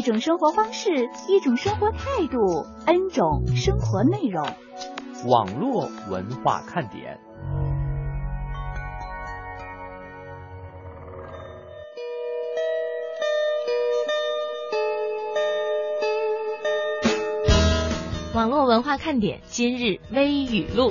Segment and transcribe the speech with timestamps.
[0.00, 4.42] 一种生活方式，一种生活态度，N 种生活内容。
[5.26, 7.20] 网络文化看点。
[18.34, 20.90] 网络文化看点今日微语录。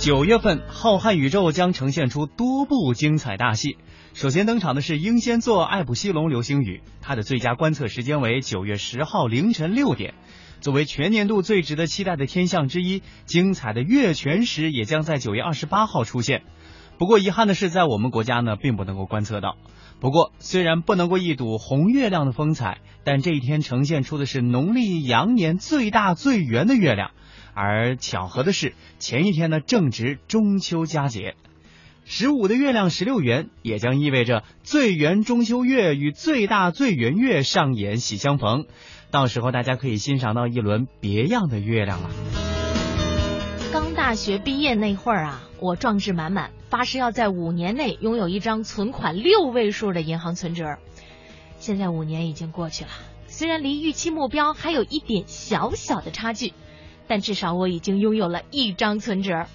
[0.00, 3.76] 九月份，浩瀚宇宙将呈现出多部精彩大戏。
[4.14, 10.14] 首先登场的是英仙座艾普西龙流星雨，它的最佳观测时间为九月十号凌晨六点。
[10.62, 16.44] 作为全年度最值得期待的天象之一，精彩的月全食也将在九月二十八号出现。
[17.00, 19.56] 不过遗憾的是，在我们国家呢，并不能够观测到。
[20.00, 27.12] 不过，虽然不能够一睹红月亮的风采，但这一天呈现出的是农历羊年最大最圆的月亮。
[27.54, 31.36] 而巧合的是，前一天呢正值中秋佳节，
[32.04, 38.66] 十五的月亮十六圆，也将意味着最圆中秋月与最大最圆月上演喜相逢。
[39.10, 42.10] 到时候大家可以欣赏到一轮别样的月亮了。
[44.10, 50.78] 大学毕业那会儿啊，我壮志满满，发誓要在五年内拥有一张存款六位数的银行存折。
[51.60, 52.90] 现在五年已经过去了，
[53.28, 56.54] 虽然离预期目标还有一点小小的差距，
[57.06, 59.46] 但至少我已经拥有了一张存折。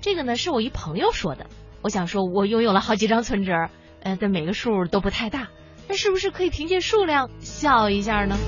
[0.00, 1.48] 这个呢是我一朋友说的，
[1.82, 3.70] 我想说我拥有了好几张存折，
[4.04, 5.48] 呃，但每个数都不太大，
[5.88, 8.38] 那是不是可以凭借数量笑一下呢？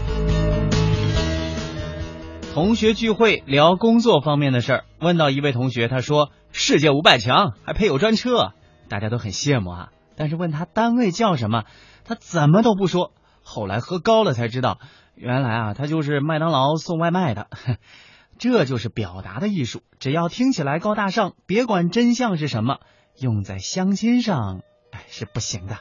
[2.55, 8.53] 同学聚会聊工作方面的事儿，问到一位同学，他说世界五百强还配有专车，
[8.89, 9.89] 大家都很羡慕啊。
[10.17, 11.65] 但是问他单位叫什么，
[12.05, 13.13] 他怎么都不说。
[13.45, 14.79] 后来喝高了才知道，
[15.15, 17.49] 原来啊他就是麦当劳送外卖的。
[18.39, 22.79] 这就是表达的艺术，只要听起来高大上，别管真相是什么，
[23.19, 25.77] 用在相亲上，哎是不行的。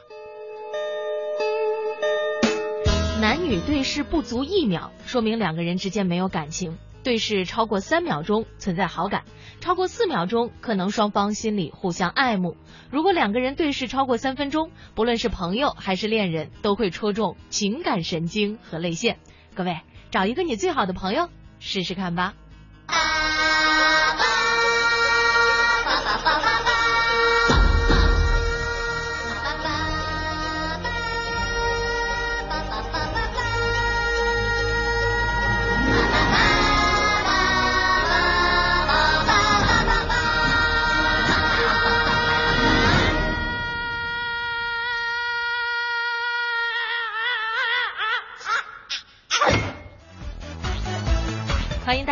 [3.20, 9.22] 男女对视不足一秒，说明两个人之间没有感情；对视超过三秒钟，存在好感；
[9.60, 12.56] 超过四秒钟，可能双方心里互相爱慕。
[12.92, 19.18] 如果两个人对视超过三分钟，不论是朋友还是恋人，都会戳中情感神经和泪腺。
[19.52, 19.80] 各位，
[20.12, 21.28] 找一个你最好的朋友
[21.58, 22.34] 试试看吧。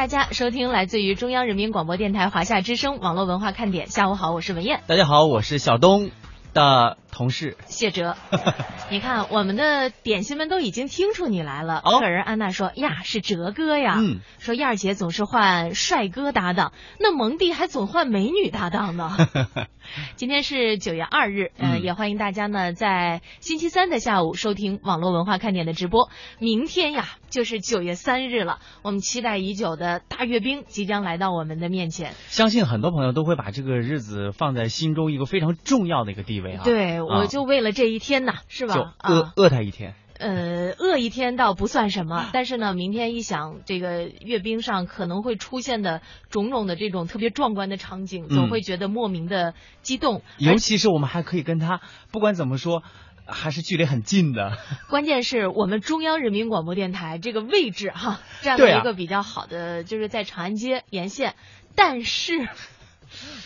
[0.06, 3.88] 大家收听来自于中央人民广播电台华夏之声网络文化看点。
[3.88, 4.84] 下午好，我是文燕。
[4.86, 6.12] 大家好，我是小东
[6.54, 8.14] 的同事谢哲，
[8.90, 11.80] 你看我们的点心们都已经听出你来了。
[11.82, 19.16] 哦客人安娜说：“呀，是哲哥呀。”嗯，说燕儿姐总是换帅哥搭档，那蒙蒂还总换美女搭档呢。
[20.16, 26.10] 今天是九月二日，呃，嗯也欢迎大家呢在星期三的下午收听网络文化看点的直播。
[26.38, 32.12] 明天呀就是九月三日了，我们期待已久的大阅兵即将来到我们的面前。
[32.26, 38.94] 相信很多朋友都会把这个日子放在心中一个非常重要的一个地位啊。，对，啊我就为了这一天呐，是就吧？
[39.02, 39.32] 饿、啊。
[39.36, 39.94] 饿他一天。
[40.18, 46.00] 呃，饿一天倒不算什么， 但是呢，明天一想，这个阅兵上可能会出现的
[46.30, 49.52] 种种的这种特别壮观的场景，总嗯会觉得莫名的
[49.82, 50.22] 激动。
[50.38, 52.82] 尤其是我们还可以跟他，不管怎么说，
[53.26, 54.56] 还是距离很近的。
[54.88, 61.34] 关键是我们中央人民广播电台这个位置哈，占对啊了一个比较好的，就是在长安街沿线，
[61.74, 62.48] 但是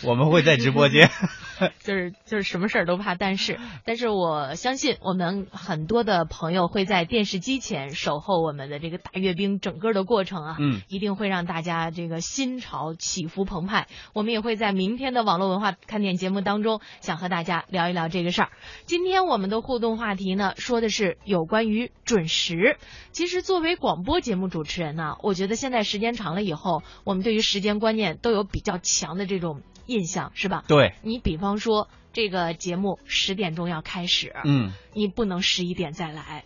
[0.03, 1.09] 我们会在直播间。
[1.83, 13.87] 就是就是什么事儿都怕但是，但是我相信我们很多的朋友会在电视机前守候我们的这个大阅兵整个的过程啊，嗯，一定会让大家这个心潮起伏澎湃。
[14.13, 18.49] 我们也会在明天的网络文化看点节目当中，想和大家聊一聊这个事儿。
[18.85, 22.77] 今天我们的互动话题呢，说的是有关于准时。
[23.11, 30.63] 其实作为广播节目主持人呢，我觉得现在时间长了以后，我们对于时间观念都有比较强的这种印象，是吧？
[30.67, 36.43] 对，你比方说这个节目十点钟要开始，嗯，你不能十一点再来。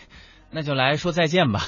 [0.50, 1.62] 那就来说再见吧。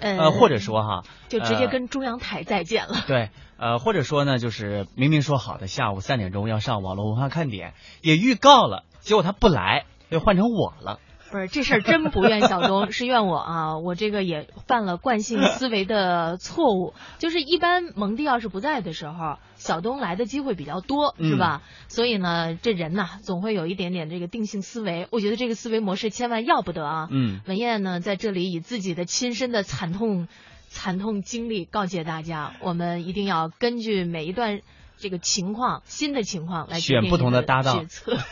[0.00, 3.04] 呃，或者说哈，就直接呃跟中央台再见了。
[3.06, 11.00] 对，呃，或者说呢，就是明明说好的下午三点钟要上网络文化看点，也预告了，结果他不来，又换成我了。
[11.34, 13.78] 不是这事儿真不怨小东， 是怨我啊！
[13.78, 21.62] 我这个也犯了惯性思维的错误，就是一般蒙蒂要是不在的时候，小东来的机会比较多，是吧？
[21.88, 25.08] 所以呢，这人呐，总会有一点点这个定性思维。
[25.10, 27.08] 我觉得这个思维模式千万要不得啊！
[27.10, 30.28] 嗯，文燕呢，在这里以自己的亲身的惨痛、
[30.68, 34.60] 惨痛经历告诫大家，我们一定要根据每一段
[34.98, 38.16] 这个情况、新的情况来选不同的搭档决策。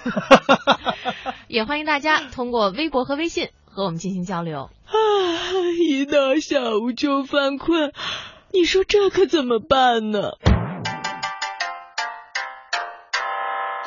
[1.52, 4.70] 也欢迎大家通过微博和微信和我们进行交流。
[4.86, 4.94] 啊，
[5.86, 7.92] 一到下午就犯困，
[8.52, 10.38] 你说这可怎么办呢？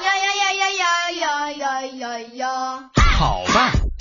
[0.04, 2.92] 呀呀呀呀呀呀呀呀呀！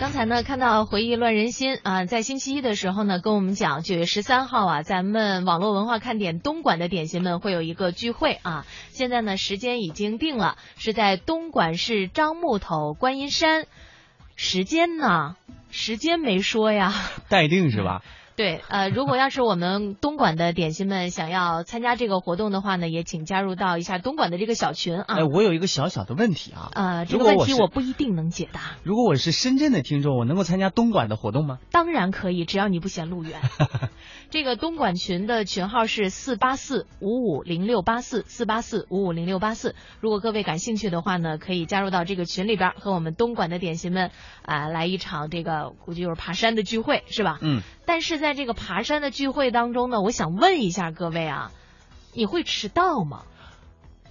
[0.00, 8.64] 刚才呢，看到回忆乱人心啊，在星期一的时候呢，跟我们讲九月十三号啊，咱们网络文化看点东莞的点心们会有一个聚会啊。
[8.88, 13.66] 现在呢，时间已经定了，是在东莞市樟木头观音山。
[14.36, 15.36] 时间呢？
[15.70, 16.94] 时间没说呀。
[17.28, 18.02] 待定是吧？
[18.36, 25.04] 对，呃，如果要是我们东莞的点心们想要参加这个活动的话呢，也请加入到一下东莞的这个小群啊。
[25.18, 28.76] 哎，我有一个小小的问题啊，呃，这个问题我不一定能解答。
[28.82, 31.58] 如果我是深圳的听众，我能够参加东莞的活动吗？
[31.70, 33.40] 当然可以，只要你不嫌路远。
[34.30, 39.74] 这个东莞群的群号是四八四五五零六八四四八四五五零六八四。
[40.00, 44.12] 如果各位感兴趣的话呢，可以加入到这个群里边，和我们东莞的点心们
[44.42, 47.38] 啊、来一场这个估计就是爬山的聚会，是吧？
[47.42, 51.50] 嗯，但是在这个爬山的聚会当中呢，我想问一下各位啊，
[52.14, 53.24] 你会迟到吗？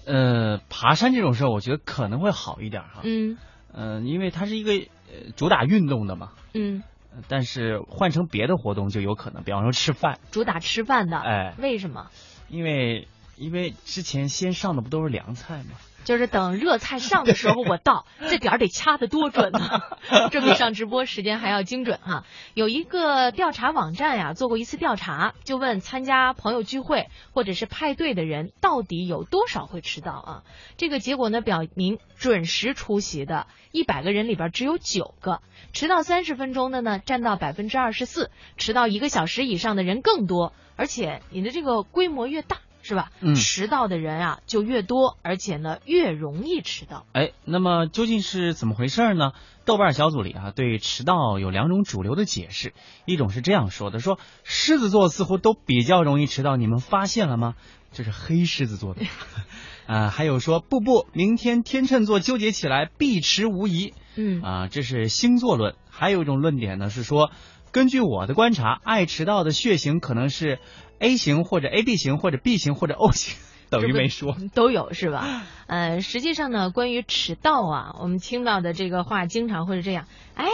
[0.06, 3.02] 呃，爬山这种事儿，我觉得可能会好一点哈。
[3.04, 3.38] 嗯
[3.74, 6.32] 嗯、因为它是一个呃主打运动的嘛。
[6.54, 6.84] 嗯，
[7.14, 12.08] 呃但是换成别的活动就有可能，比方说吃饭，主打吃饭的，哎为什么？
[12.50, 13.08] 因为
[13.38, 15.72] 因为之前先上的不都是凉菜吗？
[16.10, 19.60] 就是等热菜上的时候我到， 这点儿得掐得多准呢、
[20.34, 22.26] 这比上直播时间还要精准哈、
[22.56, 30.44] 有一个调查网站呀，做过一次调查，就问参加朋友聚会或者是派对的人到底有多少会迟到啊？
[30.78, 35.42] 这个结果呢表明，准时出席的一百个人里边只有九个，
[35.74, 42.58] 迟到三十分钟的呢占到百分之二十四，迟到一个小时以上的人更多，而且你的这个规模越大。
[42.82, 43.12] 是吧？
[43.22, 47.06] 嗯迟到的人啊就越多，而且呢越容易迟到。
[47.14, 49.32] 哎，那么究竟是怎么回事呢？
[49.66, 52.74] 豆瓣小组里啊，对迟到有两种主流的解释，
[53.06, 57.56] 一种是这样说的：说狮子座似乎都比较容易迟到，你们发现了吗？
[57.92, 59.02] 这是黑狮子座的。
[59.88, 63.94] 啊，还有说不不，明天天秤座纠结起来必迟无疑。
[64.16, 65.76] 嗯啊，这是星座论。
[65.90, 67.32] 还有一种论点呢是说，
[67.72, 70.60] 根据我的观察，爱迟到的血型可能是
[71.00, 73.36] A 型或者 AB 型或者 B 型或者 O 型，
[73.70, 74.36] 等于没说。
[74.54, 75.44] 都有是吧？
[75.68, 80.46] 呃，实际上呢，关于迟到啊，我们听到的这个话经常会是这样，哎。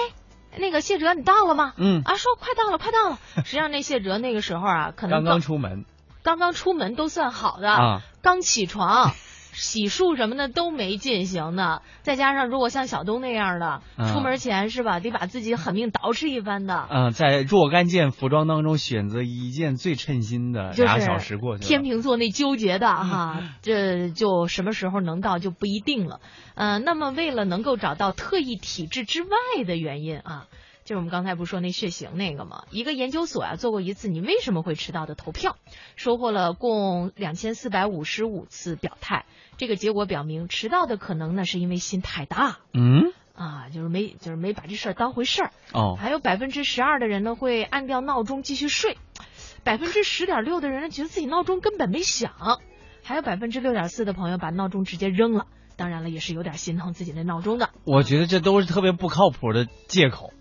[0.57, 1.73] 那个谢哲，你到了吗？
[1.75, 3.19] 嗯啊，说快到了，快到了。
[3.43, 5.83] 实际上，那谢哲那个时候啊，可能刚刚出门
[6.23, 9.11] 刚刚出门都算好的，啊，刚起床，
[9.55, 11.79] 洗漱什么的都没进行呢。
[12.03, 16.88] 再加上如果像小东那样的，嗯出门前是吧，得把自己狠命捯饬一番的。
[16.91, 21.67] 嗯、在若干件服装当中选择一件最称心的，俩小时过去了。
[21.67, 26.19] 天秤座那纠结的哈，这就什么时候能到就不一定了。
[26.55, 30.47] 呃，那么为了能够找到特异体质之外的原因啊，
[30.85, 32.65] 就是我们刚才不是说那血型那个吗？
[32.69, 35.57] 一个研究所啊做过一次你为什么会迟到的投票，
[35.95, 39.25] 收获了共两千四百五十五次表态。
[39.57, 45.51] 这个结果表明，迟到的可能呢是因为心太大嗯，啊，就是没就是没把这事儿当回事儿。
[45.73, 48.99] 哦，还有百分之十二的人呢会按掉闹钟继续睡，
[49.63, 52.31] 百分之十点六的人呢觉得自己闹钟根本没响，
[53.01, 57.71] 还有百分之六点四的朋友把闹钟直接扔了，当然了，也是有点心疼自己的闹钟的。
[57.85, 60.31] 我觉得这都是特别不靠谱的借口，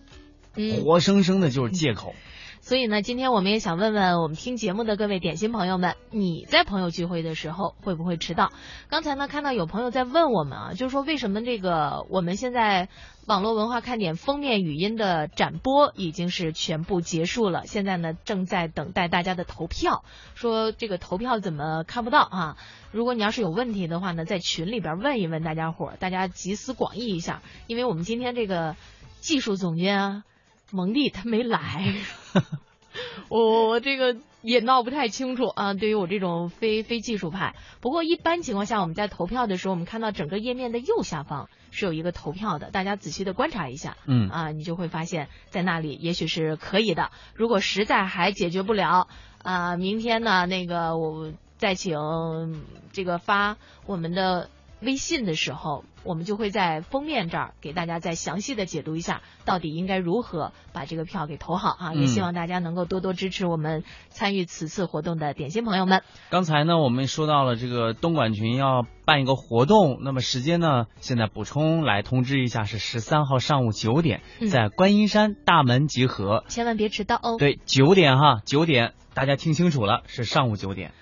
[0.57, 2.15] 嗯，活生生的就是借口。
[2.61, 8.53] 所以呢，今天我们也想问问我们听节目的各位点心朋友们，你在朋友聚会的时候会不会迟到？
[8.89, 12.89] 刚才呢，看到有朋友在问我们啊，就是说为什么这个我们现在
[13.27, 20.03] 网络文化看点封面语音的展播已经是全部结束了，现在呢正在等待大家的投票，
[20.35, 22.57] 说这个投票怎么看不到啊？
[22.93, 28.75] 如果你要是有问题的话呢，在群里边问一问大家伙儿，大家集思广益一下，因为我们今天这个
[29.21, 30.25] 技术总监啊。
[30.71, 31.95] 蒙蒂他没来，
[33.29, 35.75] 我我这个也闹不太清楚啊。
[35.75, 47.11] 对于我这种非非技术派，不过一般情况下，我们在投票的时候，我们看到整个页面的右下方是有一个投票的，大家仔细的观察一下，嗯啊，你就会发现在那里也许是可以的。
[47.35, 49.09] 如果实在还解决不了
[49.43, 53.57] 啊，明天呢，那个我再请这个发
[53.87, 54.51] 我们的。
[54.85, 61.95] 微信的时候，我们就会在封面这儿给大家再详细的解读一下，到底应该如何把这个票给投好啊！
[61.95, 66.03] 也希望大家能够多多支持我们参与此次活动的点心朋友们。
[66.31, 77.37] 刚才呢，我们说到了这个东莞群要办一个活动，那么时间呢，现在补充来通知一下，是十三号上午九点，在观音山大门集合，千万别迟到哦。
[77.39, 80.93] 对，九点哈，九点，大家听清楚了，是上午九点。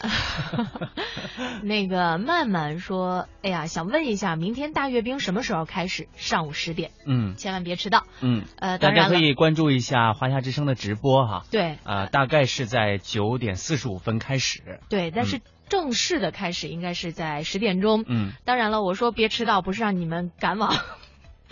[1.62, 6.08] 那个曼曼说：“哎呀，想问一下，明天大阅兵什么时候开始？
[6.16, 6.90] 上午十点。
[7.06, 8.04] 嗯，千万别迟到。
[8.20, 11.44] 嗯，呃，大家可以关注一下华夏之声的直播哈。
[11.50, 14.80] 对，呃，大概是在九点四十五分开始。
[14.88, 18.04] 对，但是正式的开始应该是在十点钟。
[18.06, 20.74] 嗯，当然了，我说别迟到，不是让你们赶往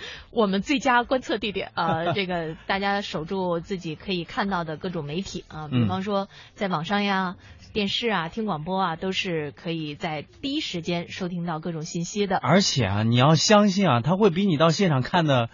[0.31, 2.13] 我们最佳观测地点啊。
[2.15, 7.37] 这个大家守住自己可以看到的各种媒体啊，比方说在网上呀。”
[7.71, 12.39] 电视啊，听广播啊，都是可以在第一时间收听到各种信息的。
[12.39, 15.51] 而且啊，你要相信啊，他会比你到现场看的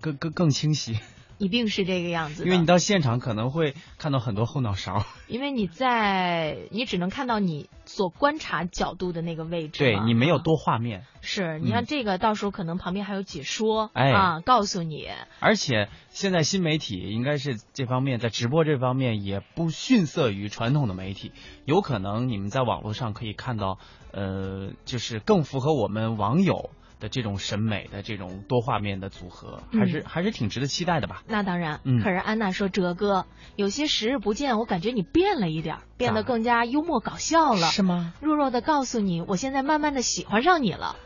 [0.00, 0.98] 更更更清晰。
[1.38, 5.04] 一定是这个样子，因为你到现场可能会看到很多后脑勺。
[5.28, 11.04] 因为你在，你只能看到你所观察角度的那个位置，对你没有多画面。
[11.20, 15.08] 是你看这个，到时候可能旁边还有解说，哎啊，告诉你。
[15.40, 21.32] 而且现在新媒体应该是这方面，在直播这方面也不逊色于传统的媒体，
[21.64, 23.78] 有可能你们在网络上可以看到，
[24.12, 26.70] 呃，就是更符合我们网友。
[27.00, 31.22] 的这种审美的这种多画面的组合，还是还是挺值得期待的吧？
[31.26, 32.02] 那当然，嗯。
[32.02, 33.26] 可是安娜说：“哲哥，
[33.56, 40.96] 有些时日不见，我感觉你变了一点，变得更加幽默搞笑了，是吗？”弱弱的告诉你，我现在慢慢的喜欢上你了。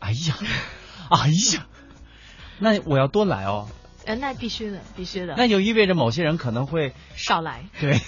[0.00, 0.36] 哎呀，
[1.10, 1.66] 哎呀，
[2.58, 3.68] 那我要多来哦。
[4.04, 5.34] 呃，那必须的，必须的。
[5.36, 7.66] 那就意味着某些人可能会少来。
[7.80, 7.98] 对，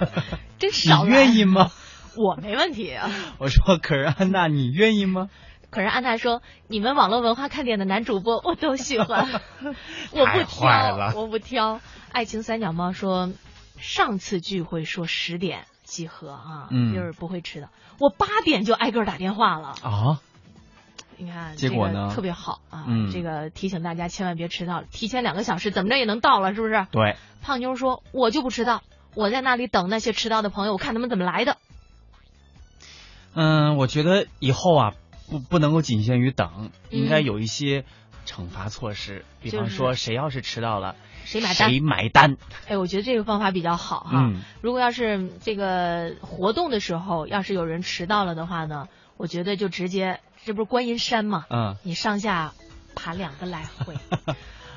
[0.58, 1.04] 真少。
[1.04, 1.70] 你愿意吗？
[2.16, 2.94] 我没问题。
[3.38, 5.30] 我说，可是安娜，你愿意吗？
[5.70, 9.28] 可是安娜说：“你们网络文化看点的男主播 我都喜欢，
[10.12, 13.30] 我不挑，我不挑。”爱情三脚猫说
[13.76, 17.68] ：“上次聚会说十点集合啊，就是不会迟的。
[17.98, 20.20] 我八点就挨个打电话了啊。
[21.18, 22.12] 你看，结果呢？
[22.14, 22.84] 特别好啊。
[22.88, 26.86] 嗯，这个提醒大家千万别迟到，提前两个小时怎么着也能到了，是不是？
[26.92, 27.16] 对。
[27.42, 28.82] 胖妞说：“我就不迟到，
[29.14, 31.58] 我在那里等那些迟到的朋友，我看他们怎么来的。”
[33.34, 34.94] 嗯，我觉得以后啊。
[35.30, 37.84] 不不能够仅限于等，应该有一些
[38.26, 41.70] 惩罚措施，比方说谁要是迟到了，谁买单？
[41.70, 42.36] 谁买单？
[42.68, 44.32] 哎，我觉得这个方法比较好哈。
[44.60, 51.44] 如果要是这个活动的时候，要是有人迟到了的话呢，我觉得就直接，这不是观音山嘛？
[51.50, 52.52] 嗯，你上下
[52.94, 53.94] 爬两个来回，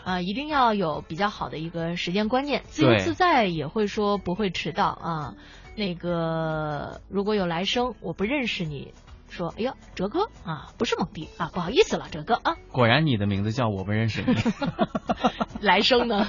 [0.04, 5.34] 啊， 一定要有比较好的一个时间观念，自由自在也会说不会迟到啊。
[5.76, 8.94] 那个如果有来生，我不认识你。
[9.32, 12.56] 说，哎呀，哲哥啊，不是蒙蒂啊，不好意思了，哲哥啊。
[12.72, 14.36] 果然你的名字叫我不认识你。
[15.62, 16.28] 来生呢？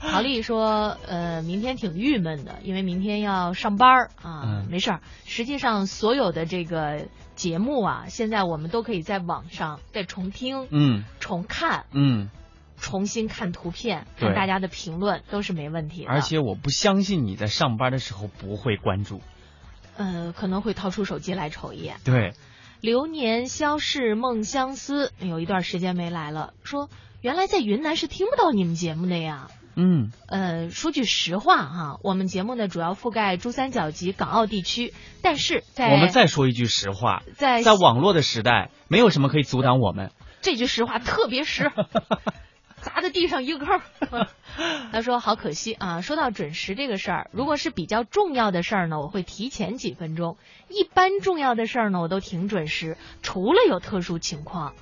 [0.00, 4.42] 陶丽说，呃，明天挺郁闷的，因为明天要上班啊。
[4.44, 4.66] 嗯。
[4.70, 12.30] 没事儿，实际上所有的这个节目啊，现在我们都可以在网上再重听，嗯，重看，嗯，
[12.76, 16.10] 重新看图片，看大家的评论都是没问题的。
[16.10, 19.20] 而且我不相信你在上班的时候不会关注。
[19.96, 21.96] 呃，可能会掏出手机来瞅一眼。
[22.04, 22.32] 对，
[22.80, 26.52] 流年消逝梦相思，有一段时间没来了。
[26.62, 26.88] 说
[27.20, 29.48] 原来在云南是听不到你们节目的呀。
[29.76, 30.10] 嗯。
[30.26, 40.10] 呃，说句实话哈，我们节目呢主要覆盖珠三角及港澳地区，但是在我们再说一句实话，在在网络的时代，没有什么可以阻挡我们。
[40.42, 41.70] 这句实话特别实。
[42.84, 43.80] 咋砸在地上一个坑。
[44.92, 46.00] 他说好可惜啊。
[46.00, 50.36] 说到准时这个事儿，如果是比较重要的事儿呢，我会提前几分钟；
[50.68, 54.74] 一般重要的事儿呢，我都挺准时，除了有特殊情况。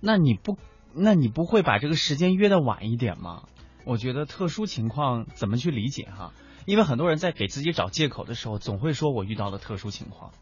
[0.00, 0.56] 那你不，
[0.94, 3.42] 那你不会把这个时间约的晚一点吗？
[3.84, 6.32] 我觉得特殊情况怎么去理解哈？
[6.64, 10.32] 因为很多人在给自己找借口的时候，总会说我遇到了特殊情况。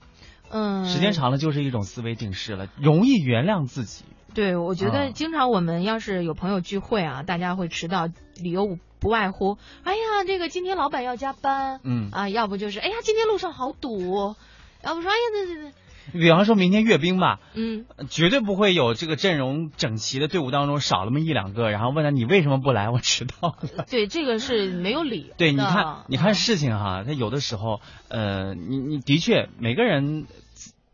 [0.49, 4.05] 嗯，时间长了就是一种思维定式了，容易原谅自己。
[4.35, 14.35] 对，我觉啊得经常我们要是有朋友聚会啊，大家会迟到，理由不外乎，哎呀，这个今天老板要加班，嗯啊，要不就是，哎呀，今天路上好堵，
[14.83, 15.73] 要不说，哎呀，那那那，
[16.21, 22.91] 比方说明天阅兵吧，嗯，绝对不会有这个阵容整齐的队伍当中少那么一两个，然后问他你为什么不来？
[22.91, 23.85] 我迟到了。
[23.89, 25.35] 对，这个是没有理由。
[25.39, 30.27] 对，你看，你看事情哈，他有的时候，呃，你你的确每个人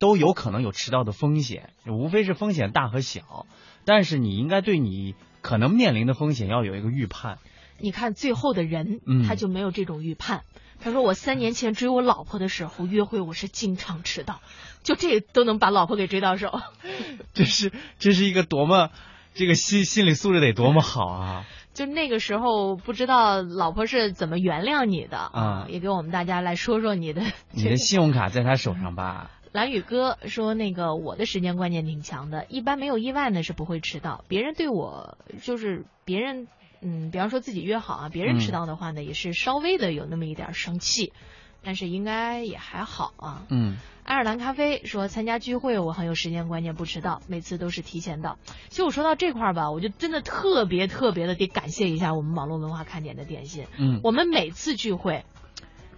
[0.00, 3.47] 都有可能有迟到的风险，无非是风险大和小，
[3.85, 7.38] 但是你应该对你可能面临的风险要有一个预判。
[7.78, 10.42] 你看最后的人，嗯他就没有这种预判。
[10.83, 14.40] 他说我三年前追我老婆的时候，约会我是经常迟到，
[14.83, 16.61] 就这都能把老婆给追到手。
[17.35, 18.88] 这是这是一个多么
[19.35, 21.45] 这个心心理素质得多么好啊！
[21.75, 27.23] 就那个时候不知道老婆是怎么原谅你的啊也给我们大家来说说你的。
[27.52, 29.30] 你的信用卡在他手上吧？
[29.52, 34.25] 蓝宇哥说：“那个我的时间观念挺强的，一般没有意外呢是不会迟到。
[34.28, 36.47] 别人对我就是别人，
[36.80, 41.12] 嗯，比方说自己约好啊，别人迟到的话呢，也是稍微的有那么一点生气，
[41.64, 48.38] 但是应该也还好啊。”嗯，爱尔兰咖啡说：“参加聚会我很有时间观念，不迟到，每次都是提前到。”
[48.71, 53.66] 其实我说到这块儿吧，我就真的特别特别的得感谢一下我们网络文化看点的点心。
[53.78, 55.25] 嗯我们每次聚会，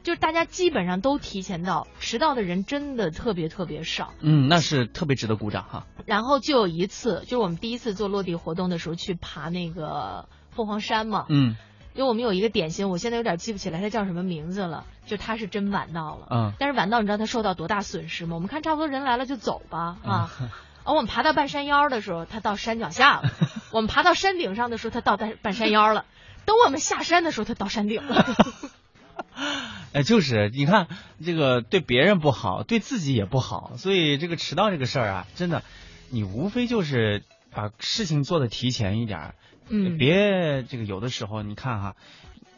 [0.02, 4.12] 就是大家基本上都提前到，迟到的人真的特别特别少。
[4.20, 5.86] 嗯，那是特别值得鼓掌哈。
[6.06, 11.26] 然后就有一次，就是我们第一次做落地活动的时候，去爬那个凤凰山嘛。
[11.28, 11.56] 嗯
[11.94, 16.26] 因为我们有一个点心，我现在有点记不起来它叫什么名字了，就他是真晚到了。
[16.30, 18.34] 嗯但是晚到你知道他受到多大损失吗？
[18.34, 20.30] 我们看差不多人来了就走吧啊。
[20.40, 20.48] 嗯
[20.84, 23.28] 而我们爬到半山腰的时候，他到山脚下了；
[23.70, 26.06] 我们爬到山顶上的时候，他到半半山腰了；
[26.44, 28.26] 等我们下山的时候，他到山顶了。
[29.92, 30.88] 哎，就是你看
[31.24, 35.62] 这个对别人不好，对自己也不好，所以这个迟到这个事儿啊，真的，
[36.10, 39.34] 你无非就是把事情做的提前一点儿，
[39.68, 41.96] 嗯别这个有的时候你看哈，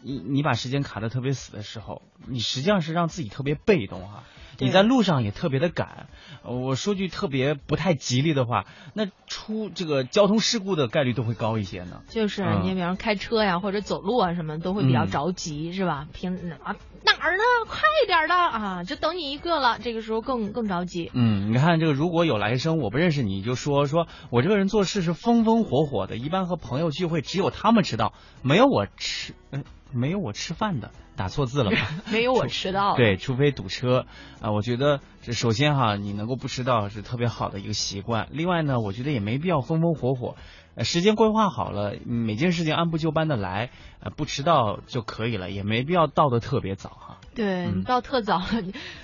[0.02, 4.22] 你你把时间卡的特别死的时候，你实际上是让自己特别被动哈。
[4.24, 6.06] 对你在路上也特别的赶，
[6.42, 12.02] 呃我说句特别不太吉利的话，那出这个交通事故的概率都会高一些呢。
[12.08, 16.06] 就是嗯你比方说开车呀，或者走路啊什么，都会比较嗯着急，是吧？
[16.12, 17.42] 平啊哪儿呢？
[17.66, 21.10] 快点儿的啊，就等你一个了，这个时候更更着急。
[21.14, 29.62] 嗯，你看这个，如果有来生，我不认识你，就说说我这个人做事是风风火火的，一般和朋友聚会只有他们迟到，没有我吃，呃，
[29.92, 31.76] 没有我吃饭的，打错字了吧？
[32.12, 32.96] 没有我迟到了。
[32.96, 34.06] 对，除非堵车
[34.40, 38.28] 啊、我觉得这首先哈，你能够不迟到是特别好的一个习惯。
[38.30, 40.36] 另外呢，我觉得也没必要风风火火，
[40.74, 48.42] 呃，时间规划好了，每件事情按部就班的来，呃，不迟到就可以了，也没必要到的特别早哈，对，嗯你到特早，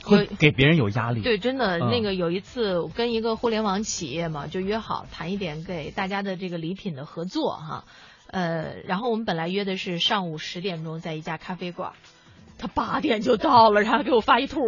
[0.03, 1.23] 会给别人有压力。
[1.23, 7.85] 对，真的，嗯那个有一次我跟一个互联网企业嘛，就约好谈一点给大家的这个礼品的合作哈，
[8.31, 11.93] 呃，然后我们本来约的是上午十点钟在一家咖啡馆。
[12.62, 14.61] 他八点就到了，然后给我发一图，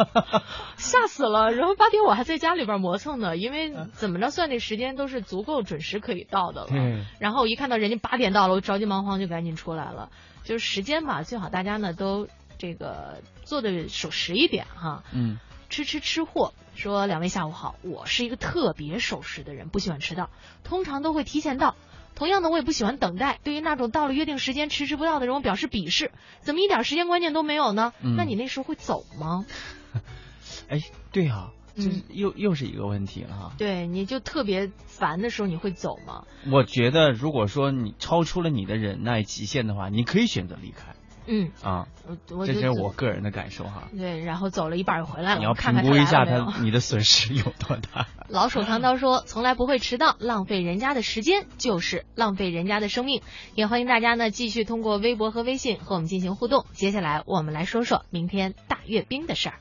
[0.78, 1.52] 吓死了。
[1.52, 6.68] 然后八点我还在家里边磨蹭呢，因为怎么着算这时间都是足够准时可以到的了。
[6.70, 10.08] 嗯然后我一看到人家八点到了，我着急忙慌就赶紧出来了。
[10.44, 12.26] 就是时间嘛，最好大家呢都
[12.56, 15.04] 这个做的守时一点哈。
[15.12, 15.38] 嗯。
[15.68, 20.30] 吃吃吃货说：“两位下午好，我是一个特别守时的人，不喜欢迟到，
[20.64, 21.76] 通常都会提前到。
[22.14, 23.38] 同样的，我也不喜欢等待。
[23.44, 26.12] 对于那种到了约定时间迟迟不到的人，我表示鄙视。
[26.40, 27.92] 怎么一点时间观念都没有呢？
[28.02, 29.44] 嗯那你那时候会走吗？
[30.68, 30.80] 哎，
[31.12, 33.52] 对啊，这嗯又、又是一个问题了哈。
[33.58, 36.24] 对，你就特别烦的时候，你会走吗？
[36.50, 40.94] 我觉得，如果说你超出了你的忍耐极限的话，你可以选择离开
[41.30, 41.86] 嗯，啊。
[42.08, 43.84] 我我这就是我个人的感受哈。
[43.96, 48.08] 对，然后走了一半又回来了，你要看看评估一下他你的损失有多大。
[48.28, 53.22] 老手扛刀说：“从来不会迟到，浪费人家的时间就是浪费人家的生命。”
[53.54, 56.66] 也欢迎大家呢继续通过微博和微信和我们进行互动。
[56.72, 59.54] 接下来我们来说说明天大阅兵的事儿。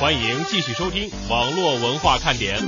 [0.00, 2.58] 欢迎继续收听网络文化看点。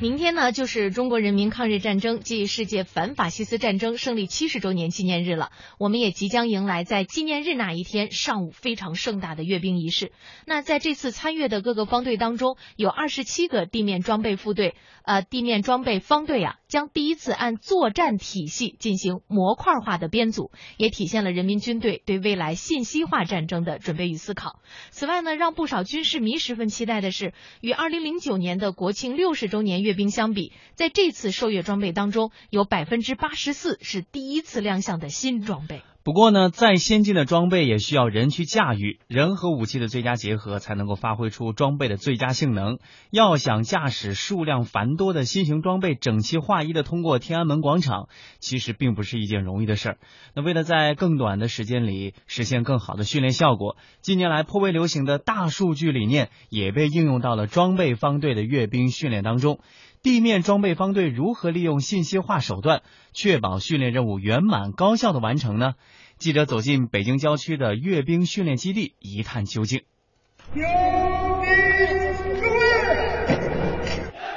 [0.00, 5.52] 明天呢，就是中国人民抗日战争暨世界反法西斯战争胜利七十周年纪念日了。
[5.78, 10.10] 我们也即将迎来在纪念日那一天上午非常盛大的阅兵仪式。
[10.46, 24.60] 那在这次参阅的各个方队当中，有二十七个地面装备副队，呃，地面装备方队啊，将第一次按作战体系进行模块化的编组，也体现了人民军队对未来信息化战争的准备与思考。
[24.88, 35.82] 此外呢，让不少军事迷十分期待的是，与二零零九年的国庆六十周年阅阅兵相比，在这次受阅装备当中，有百分之八十四是第一次亮相的新装备。
[36.10, 42.80] 不过呢，再先进的装备也需要人去驾驭，人和武器的最佳结合才能够发挥出装备的最佳性能。
[43.12, 48.08] 要想驾驶数量繁多的新型装备整齐划一的通过天安门广场，
[48.40, 49.98] 其实并不是一件容易的事儿。
[50.34, 59.60] 那为了在更短的时间里实现更好的训练效果，近年来颇为流行的大数据理念也被应用到了装备方队的阅兵训练当中。
[60.02, 62.80] 地面装备方队如何利用信息化手段，
[63.12, 65.74] 确保训练任务圆满高效的完成呢？
[66.16, 69.82] 记者走进北京郊区的阅兵训练基地，一探究竟。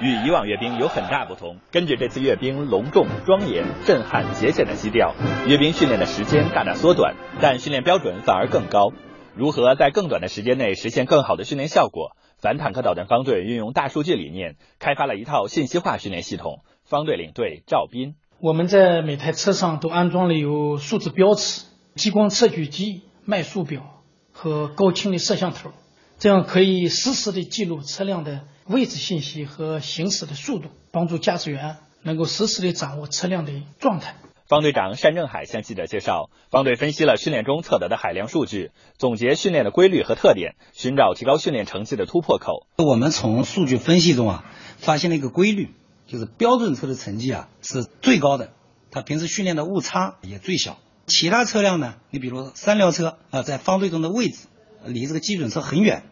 [0.02, 1.60] 与以往阅兵有很大不同。
[1.72, 5.16] 根据这次阅兵隆重、庄严、震撼、节俭的基调，
[5.48, 8.92] 阅兵训练的时间大大缩短，但训练标准反而更高。
[9.34, 12.18] 如何在更短的时间内实现更好的训练效果？
[12.44, 16.60] 反坦克导弹方队运用大数据理念，开发了一套信息化训练系统。
[16.84, 21.64] 方队领队赵斌：我们在每台车上都安装了有数字标尺、
[21.96, 24.04] 激光测距机、迈速表
[24.34, 25.72] 和高清的摄像头，
[26.20, 34.16] 这样可以实时的记录车辆的位置信息和行驶的速度，帮助驾驶员能够实时的掌握车辆的状态。
[34.54, 42.68] 方队长单正海向记者介绍，方队分析了训练中测得的海量数据，总结训练的规律和特点，寻找提高训练成绩的突破口。
[42.78, 44.46] 我们从数据分析中啊，
[44.78, 45.74] 发现了一个规律，
[46.06, 48.52] 就是标准车的成绩啊是最高的，
[48.92, 50.78] 它平时训练的误差也最小。
[51.08, 54.46] 其他车辆呢，你比如三辆车啊，在方队中的位置
[54.86, 56.04] 离这个基准车很远，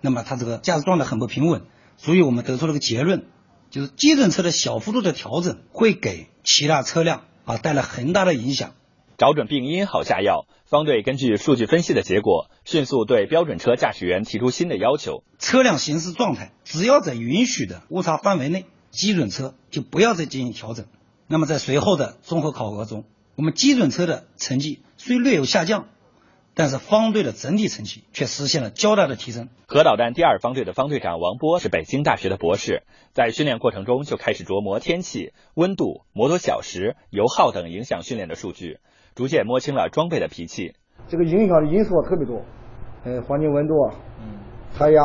[0.00, 1.62] 那么它这个驾驶状态很不平稳，
[1.96, 3.26] 所以我们得出了个结论，
[3.70, 7.22] 就是基准车的小幅度的调整会给其他车辆。
[7.44, 8.74] 啊，带来很大的影响。
[9.16, 10.46] 找准病因好下药。
[10.64, 20.86] 方队根据数据分析的结果，迅速对标准车驾驶员提出新的要求：车辆行驶状态只要在允许的误差范围内，基准车就不要再进行调整。
[21.28, 23.04] 那么在随后的综合考核中，
[23.36, 25.86] 我们基准车的成绩虽略有下降。
[26.54, 29.48] 但是方队的整体成绩却实现了较大的提升。
[29.66, 38.78] 核导弹第二方队的方队长王波是北京大学的博士，在训练过程中就开始琢磨天气、温度、摩托小时、油耗等影响训练的数据，
[39.14, 40.74] 逐渐摸清了装备的脾气。
[41.08, 42.42] 这个影响的因素特别多，
[43.04, 43.74] 呃，环境温度、
[44.20, 44.38] 嗯，
[44.78, 45.02] 胎压、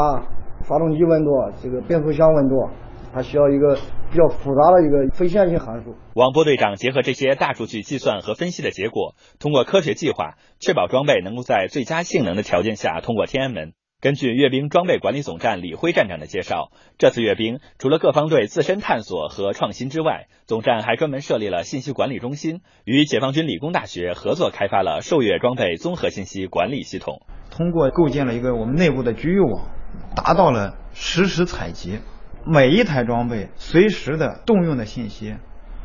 [0.67, 1.31] 发动机温度、
[1.61, 2.69] 这个变速箱温度。
[3.13, 3.75] 它需要一个
[4.11, 5.95] 比较复杂的一个非线性函数。
[6.13, 13.73] 王波队长结合这些大数据计算和分析的结果，通过科学计划，确保装备能够在最佳性能的条件下通过天安门。
[14.01, 27.23] 根据阅兵装备管理总站李辉站长的介绍，这次阅兵除了各方队自身探索和创新之外，总站还专门设立了信息管理中心，与解放军理工大学合作开发了受阅装备综合信息管理系统。
[27.51, 29.67] 通过构建了一个我们内部的局域网，
[30.15, 31.99] 达到了实时采集。
[32.45, 35.35] 每一台装备随时的动用的信息，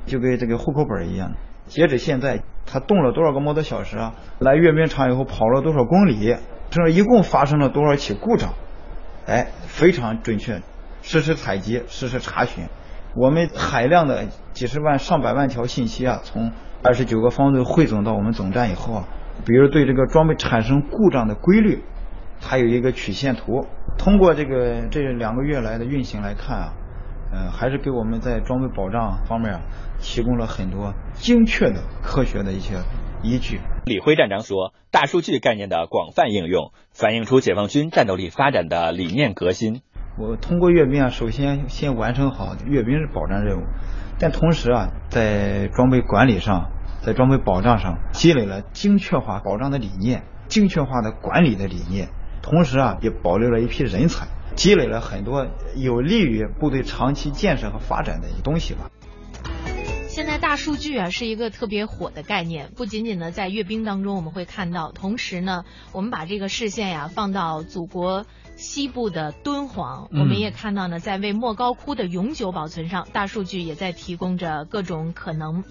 [0.06, 1.32] 就跟这个户口本一样。
[1.66, 4.14] 截止现在，它动了多少个摩托小时啊？
[4.38, 6.36] 来阅兵场以后跑了多少公里？
[6.70, 8.52] 这一共发生了多少起故障？
[9.26, 10.60] 哎，非常准确，
[11.02, 12.64] 实时采集，实时查询。
[13.16, 19.08] 我们海量的几十万、上百万条信息啊，从二十九个方队汇总到我们总站以后啊，
[19.46, 21.82] 比如对这个装备产生故障的规律。
[22.46, 26.72] 还有一个曲线图，通过这个这两个月来的运行来看啊，
[27.32, 29.60] 嗯，还是给我们在装备保障方面啊
[29.98, 32.74] 提供了很多精确的科学的一些
[33.22, 33.60] 依据。
[33.86, 39.80] 李辉站长说，大数据概念的广泛应用，反映出解放军战斗力发展的理念革新。
[40.18, 43.64] 我通过阅兵啊，首先先完成好阅兵是保障任务，
[44.20, 52.10] 但同时啊，在装备管理上，在装备保障上积累了精确化保障的理念，精确化的管理的理念。
[52.44, 58.90] 同时啊，也保留了一批人才，积累了很多有利于部队长期建设和发展的东西吧。
[60.08, 68.26] 现在大数据啊是一个特别火的概念，不仅仅呢在阅兵当中我们会看到，同时呢，我们把这个视线呀放到祖国
[68.56, 75.64] 西部的敦煌，我们也看到呢，在为莫高窟的永久保存上，大数据也在提供着各种可能。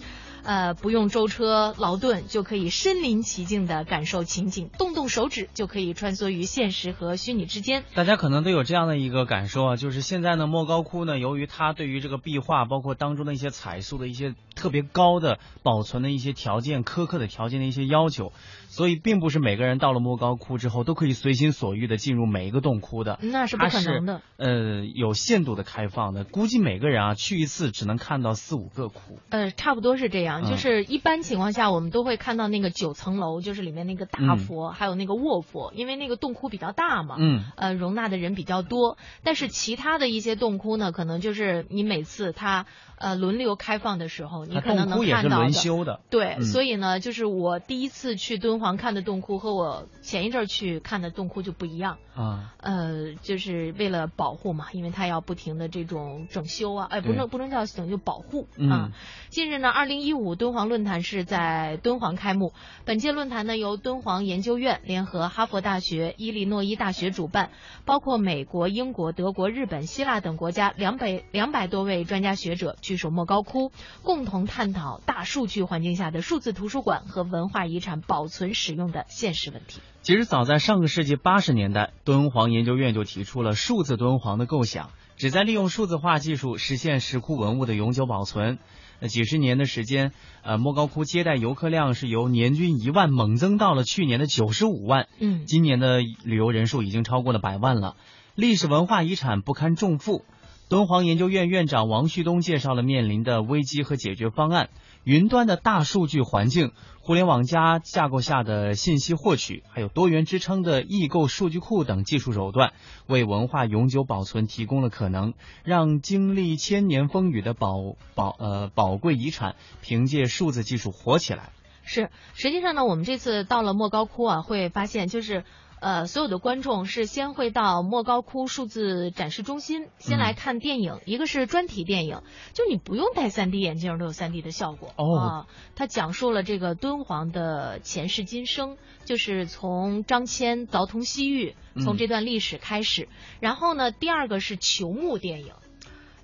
[0.43, 7.83] 呃，不用舟车劳顿就可以身临其境的感受情景，动动手指就可以穿梭于现实和虚拟之间。
[7.93, 18.33] 大家可能都有这样的一个感受啊，就是现在呢，莫高窟呢，由于它对于这个壁画，包括当中的一些彩塑的一些特别高的保存的一些条件、苛刻的条件的一些要求，
[18.75, 24.21] 所以并不是每个人到了莫高窟之后都可以随心所欲的进入每一个洞窟的，那是不可能的。
[24.37, 29.19] 呃，有限度的开放的，估计每个人啊去一次只能看到四五个窟。
[29.29, 30.41] 呃，差不多是这样。
[30.41, 38.97] 嗯就是一般情况下，我们都会看到那个九层楼，就是里面那个大佛，还有那个卧佛，因为那个洞窟比较大嘛，嗯，呃，容纳的人比较多。
[39.23, 42.65] 但是其他的一些洞窟呢，可能就是你每次它
[42.97, 46.01] 呃轮流开放的时候，你可能能看到轮休的。
[46.09, 51.97] 对，嗯所以呢，就是我第一次去敦煌看的洞窟和我前一阵儿去看的洞窟就不一样。
[52.15, 58.91] 啊，呃，就是为了保护嘛，因为它要不停的这种整修啊，哎，不能不能叫整修，保护嗯啊。
[59.29, 62.53] 近日呢，二零一五敦煌论坛是在敦煌开幕。
[62.85, 67.49] 本届论坛呢由敦煌研究院联合哈佛大学、伊利诺伊大学主办，
[67.83, 73.71] 包括美国、英国、德国、日本、希腊等国家两百两百多位专家学者聚首莫高窟，
[74.03, 79.81] 共同探讨大数据环境下的数字图书馆和文化遗产保存使用的现实问题。
[80.03, 88.59] 其实早在上个世纪八十年代，敦煌研究院就提出了数字敦煌的构想，旨在利用数字化技术实现石窟文物的永久保存。
[88.99, 90.11] 那几十年的时间，
[90.43, 97.95] 呃，莫高窟接待游客量是由年均一万猛增到了去年的九十五万，嗯，今年的旅游人数已经超过了百万了。
[98.35, 100.23] 历史文化遗产不堪重负，
[100.69, 104.69] 敦煌研究院院长王旭东介绍了面临的危机和解决方案：
[105.03, 112.73] 云端的大数据环境、互联网加架构下的信息获取，还有多元支撑的异构数据库等技术手段，
[113.07, 117.75] 为文化永久保存提供了可能，让经历千年风雨的宝
[118.15, 121.51] 宝呃宝贵遗产凭借数字技术活起来。
[121.83, 125.43] 是，实际上呢，我们这次到了莫高窟啊，会发现就是。
[125.83, 132.21] 呃，所有的观众是先会到莫高窟数字展示中心，先来看电影，一个是专题电影，
[132.53, 135.47] 就你不用戴 3D 眼镜都有 3D 的效果哦啊。
[135.75, 143.09] 它讲述了这个敦煌的前世今生，就是从张骞凿通西域，从这段历史开始。
[143.41, 145.53] 然后呢，第二个是球幕电影。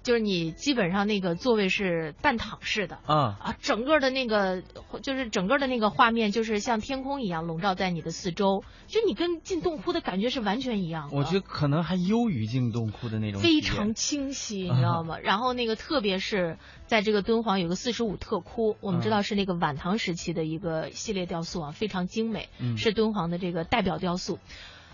[0.03, 4.62] 就是你基本上那个座位是半躺式的啊啊，整个的那个
[5.03, 11.17] 就是整个的那个画面就是像天空一样笼罩在你的四周，就你跟进洞窟的感觉是完全一样的。
[11.17, 15.19] 我觉得可能还优于进洞窟的那种非常清晰，你知道吗？
[15.19, 16.57] 然后那个特别是
[16.88, 24.39] 在这个敦煌有个四十五特窟，我们知道是那个晚唐时期的一个系列雕塑啊，非常精美，嗯是敦煌的这个代表雕塑。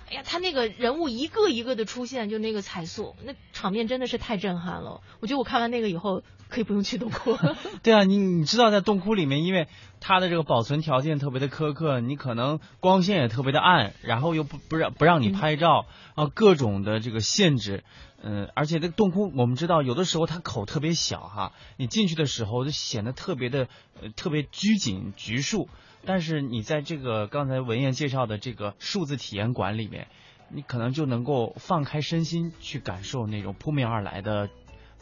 [0.09, 5.01] 哎呀，他那个人物一个一个的出现，就那个彩塑，那场面真的是太震撼了。
[5.19, 7.35] 我觉得我看完那个以后，可以不用去洞窟。
[7.81, 9.67] 对啊，你你知道在洞窟里面，因为
[9.99, 17.83] 它的这个保存条件特别的苛刻，你可能光线也特别的暗，然后又不不让不让你拍照，啊，各种的这个限制。
[18.21, 23.67] 嗯，而且这个洞窟，我们知道有的时候它口特别小哈，你进去的时候就显得特别的
[24.01, 25.67] 呃特别拘谨拘束。
[26.05, 30.07] 但是你在这个刚才文燕介绍的这个数字体验馆里面，
[30.49, 34.49] 你可能就能够放开身心去感受那种扑面而来的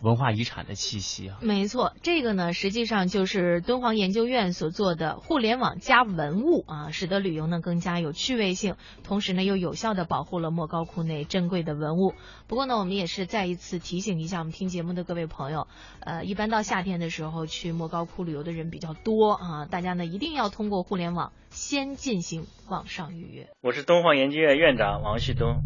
[0.02, 1.38] 文化遗产的气息啊。
[1.42, 12.14] 没错，这个呢，实际上就是敦煌研究院所做的互联网加文物啊，使得旅游呢更加有趣味性，同时呢又有效的保护了莫高窟内珍贵的文物。
[12.48, 15.68] 不过呢，我们也是再一次提醒一下我们听节目的各位朋友，
[16.02, 23.48] 呃，一般到夏天的时候去莫高窟旅游的人比较多啊，大家呢一定要通过互联网先进行网上预约。
[23.62, 25.62] 我是敦煌研究院院长王旭东。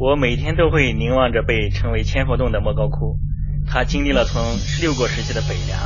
[0.00, 3.18] 我每天都会凝望着被称为千佛洞的莫高窟，
[3.66, 5.78] 它经历了从十六国时期的北凉、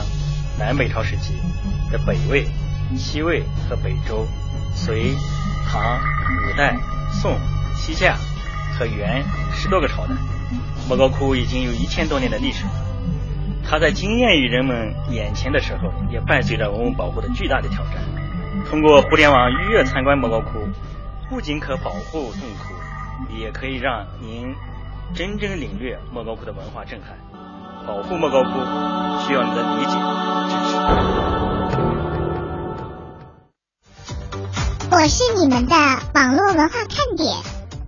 [0.56, 1.34] 南北朝时期
[1.90, 2.46] 的北魏、
[2.96, 4.24] 西魏和北周、
[4.72, 5.16] 隋、
[5.66, 6.76] 唐、五代、
[7.10, 7.36] 宋、
[7.74, 8.16] 西夏
[8.78, 10.14] 和元十多个朝代。
[10.88, 12.70] 莫高窟已经有一千多年的历史了。
[13.68, 17.94] 它在惊艳于人们眼前的时候，也伴随着文物保护的巨大的挑战。
[18.70, 20.68] 通过互联网预约参观莫高窟，
[21.28, 22.83] 不仅可保护洞窟。
[23.30, 24.54] 也可以让您
[25.14, 27.16] 真正领略莫高窟的文化震撼。
[27.86, 28.50] 保护莫高窟
[29.26, 29.92] 需要你的理解
[30.48, 30.76] 支持。
[34.90, 35.74] 我是你们的
[36.14, 37.36] 网络文化看点，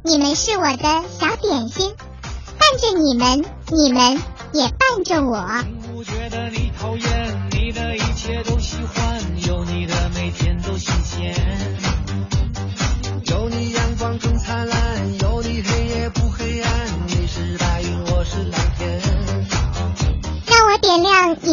[0.03, 1.95] 你们是我的小点心，
[2.59, 4.21] 伴着你们，你们
[4.53, 5.47] 也伴着我。
[5.87, 11.35] 不觉得你讨厌，你的一切都喜欢，有你的每天都新鲜。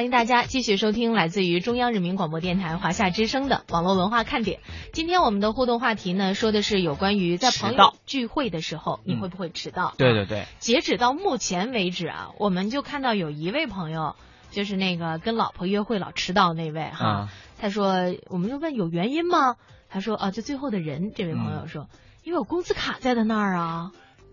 [0.00, 4.60] 欢迎大家继续收听来自于中央人民广播电台华夏之声的网络文化看点。
[4.94, 9.92] 今天我们的互动话题呢，说的是有关于在朋友聚会的时候，你会不会迟到？
[9.98, 10.46] 对对对。
[10.58, 14.16] 截止到目前为止啊，我们就看到有一位朋友，
[14.50, 17.92] 就是那个跟老婆约会老迟到那位哈，他说，
[18.30, 19.56] 我们就问有原因吗？
[19.90, 21.88] 他说啊，就最后的人，这位朋友说，
[22.24, 23.90] 因为我工资卡在他那儿啊。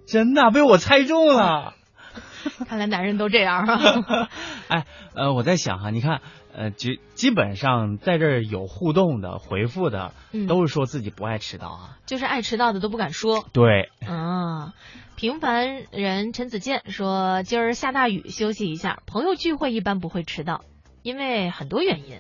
[0.08, 1.73] 真的被我猜中了。
[2.67, 4.29] 看来男人都这样啊！
[4.69, 6.21] 哎，呃，我在想哈，你看，
[6.53, 10.13] 呃，基基本上在这儿有互动的、回复的，
[10.47, 13.45] 都是说自己不爱迟到啊，就是爱迟到的都不敢说。
[13.53, 14.73] 对，啊，
[15.15, 18.99] 平凡人陈子健说，今儿下大雨，休息一下。
[19.05, 20.63] 朋友聚会一般不会迟到，
[21.03, 22.19] 因为很多原因。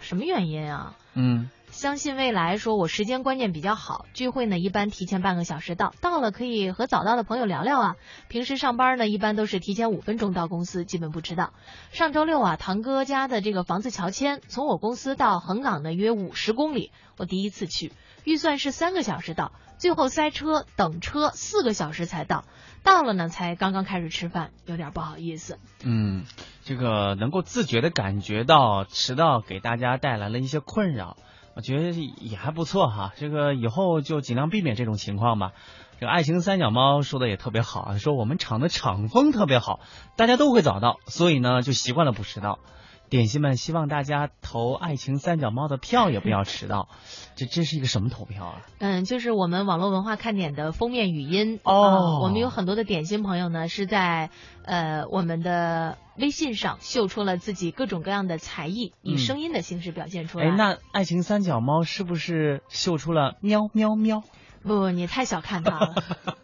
[0.00, 0.94] 什么原因啊？
[1.14, 1.50] 嗯。
[1.74, 7.96] 相信未来说，我时间观念比较好，聚会呢一般提前半个小时到，到了可以和早到的朋友聊聊啊。
[8.28, 11.52] 平时上班呢一般都是提前五分钟到公司，基本不迟到。
[11.90, 22.44] 上周六啊，堂哥家的这个房子乔迁，从我公司到横岗呢约五十公里，我第一次去，预算是三个小时到，最后塞车等车四个小时才到，
[22.84, 25.58] 到了呢才刚刚开始吃饭，有点不好意思。
[25.82, 26.24] 嗯，
[26.62, 31.16] 这个能够自觉的感觉到迟到给大家带来了一些困扰。
[31.56, 35.52] 我觉得也还不错哈，这个以后就尽量避免这种情况吧。
[36.00, 39.78] 这个爱情三脚猫说的也特别好啊，说我们厂的厂风特别好，
[40.16, 42.58] 大家都会早到，所以呢就习惯了不迟到。
[43.14, 46.88] 点心们希望大家投爱情三脚猫的票也不要迟到，
[47.36, 48.62] 这这是一个什么投票啊？
[48.80, 52.18] 嗯，就是我们网络文化看点的封面语音哦。
[52.24, 54.30] 我们有很多的点心朋友呢是在
[54.64, 60.46] 呃我们的微信上秀出了自己各种各样的才艺，以声音的形式表现出来。
[60.46, 64.24] 哎，那爱情三脚猫是不是秀出了喵喵喵？
[64.64, 65.94] 不，你太小看它了。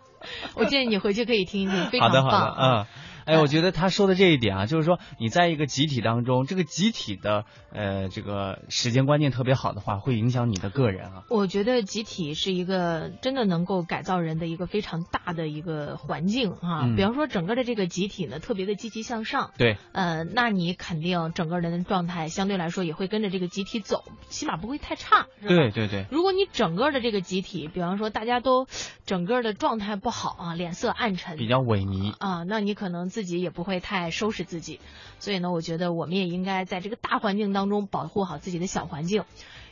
[0.54, 2.22] 我建议你回去可以听一听， 非常棒。
[2.22, 2.86] 好的，好的，嗯。
[3.24, 11.22] 哎，我觉得他说的这一点啊，就是说你在一个集体当中，这个集体的呃这个时间观念特别好的话，会影响你的个人啊。
[11.28, 16.88] 我觉得集体是一个真的能够改造人的一个非常大的一个环境啊。
[16.96, 19.50] 比方说整个的这个集体呢，特别的积极向上。
[19.58, 19.76] 对。
[19.92, 25.26] 呃，那你肯定整个人的状态相对来说也会跟着这个集体走，起码不会太差。
[25.46, 26.06] 对对对。
[26.10, 28.66] 如果你整个的这个集体，比方说大家都
[29.04, 33.09] 整个的状态不好啊，脸色暗沉，比较萎靡啊，那你可能。
[33.10, 34.80] 自己也不会太收拾自己，
[35.18, 39.24] 所以呢，我觉得我们也应该在这个大环境当中保护好自己的小环境。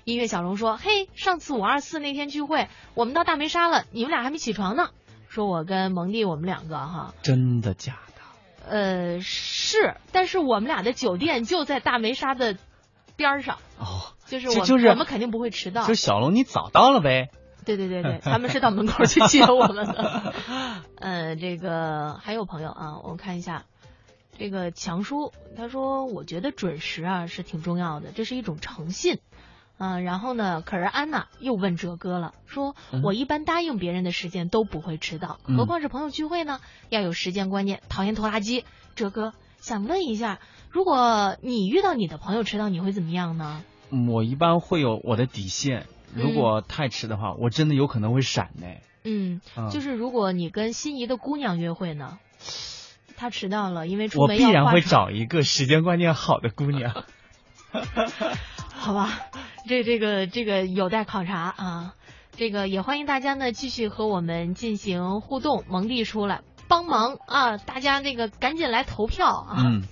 [0.05, 4.91] 音乐小龙说：“嘿，上次五二四那天聚会，我们到大梅沙了，你们俩还没起床呢。”
[5.29, 8.71] 说我跟蒙蒂我们两个哈，真的假的？
[8.71, 12.57] 呃，是，但是我们俩的酒店就在大梅沙的
[13.17, 15.87] 边上哦，就是我就是我们肯定不会迟到。
[15.87, 17.29] 就小龙，你早到了呗。
[17.77, 20.33] 对对对对， 他们是到门口去接我们的。
[20.97, 23.67] 呃，这个还有朋友啊，我看一下，
[24.39, 29.19] 这个强叔他说，我觉得准时啊是挺重要的，这是一种诚信。
[29.77, 36.61] 嗯，然后呢，可是安娜又问哲哥了，说我一般答应别人的时间都不会迟到，何况是朋友聚会呢？
[36.89, 38.65] 要有时间观念，讨厌拖拉机。
[38.97, 43.63] 哲哥想问一下，如果你遇到你的朋友迟到，你会怎么样呢？
[44.09, 45.87] 我一般会有我的底线。
[46.15, 48.67] 如果太迟的话，我真的有可能会闪呢。
[49.05, 49.41] 嗯，
[49.71, 52.19] 就是如果你跟心仪的姑娘约会呢，
[53.17, 57.05] 她迟到了，因为出门我必然会找一个时间观念好的姑娘。
[58.75, 59.21] 好吧，
[59.69, 61.95] 这这个这个有待考察啊。
[62.37, 67.57] 这个也欢迎大家呢继续和我们进行互动，蒙蒂出来帮忙啊！
[67.57, 69.57] 大家那个赶紧来投票啊！
[69.65, 69.83] 嗯，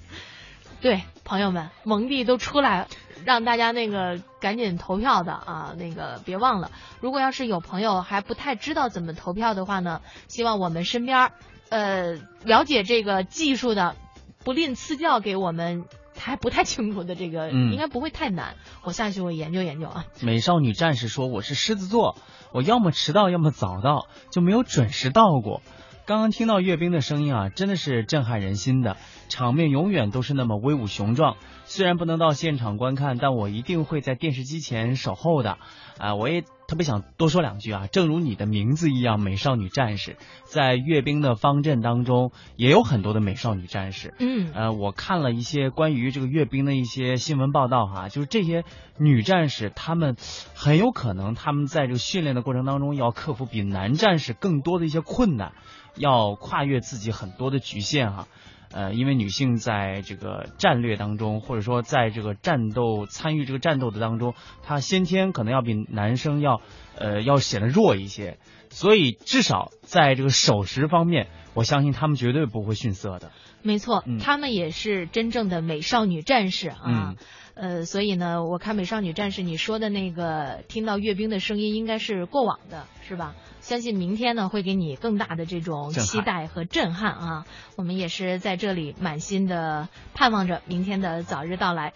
[0.81, 2.87] 对，朋友们，蒙蒂都出来。
[3.24, 6.70] 让大家那个赶紧投票的啊，那个别忘了。
[7.00, 11.32] 如果要是有朋友还不太知道怎么投票的话呢，希望我们身边
[11.68, 12.12] 呃
[12.44, 13.96] 了解这个技术的，
[14.44, 18.54] 不吝赐教给我们还不太清楚的这个，应该不会太难。
[18.85, 20.04] 我下去我研究研究啊。
[20.20, 22.16] 美少女战士说：“我是狮子座，
[22.52, 25.61] 我要么迟到，要么早到，就没有准时到过。”
[26.07, 28.97] 刚刚听到阅兵的声音啊，真的是震撼人心的，
[29.29, 31.37] 场面永远都是那么威武雄壮。
[31.64, 35.59] 虽然不能到现场观看，但我一定会在电视机前守候的。
[35.99, 44.14] 啊，我也特别想多说两句啊，正如你的名字一样，美少女战士，在阅兵的方阵当中也有很多的美少女战士。
[44.20, 48.62] 嗯，呃，我看了一些关于这个阅兵的一些新闻报道哈，就是这些
[48.97, 50.16] 女战士，她们
[50.55, 55.55] 很有可能她们在这个训练的过程当中要克服比男战士更多的一些困难，
[55.97, 58.26] 要跨越自己很多的局限哈。
[58.72, 66.61] 呃，因为女性在这个战略当中，或者说在这个战斗参与这个战斗的当中，她先天可能要比男生要
[66.99, 68.38] 呃要显得弱一些，
[68.70, 73.30] 所以至少在这个守时方面，我相信他们绝对不会逊色的。
[73.62, 76.82] 没错，嗯她们也是真正的美少女战士啊。
[76.86, 77.16] 嗯
[77.57, 83.34] 呃，所以呢，我看《美少女战士》，你说的那个听到阅兵的声音，应该是过往的，是吧？
[83.61, 87.47] 相信明天呢，会给你更大的这种期待和震撼啊！
[87.76, 91.94] 我们也是在这里满心的盼望着明天的早日到来。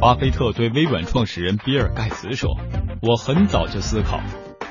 [0.00, 2.56] 巴菲特对微软创始人比尔盖茨说
[3.02, 4.18] ：“我很早就思考，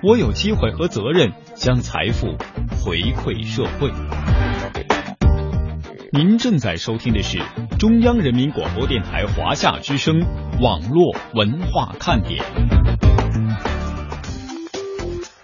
[0.01, 2.35] 我有机会和责任将财富
[2.83, 3.91] 回馈社会。”
[6.11, 7.37] 您正在收听的是
[7.77, 10.19] 中央人民广播电台华夏之声
[10.59, 12.43] 网络文化看点。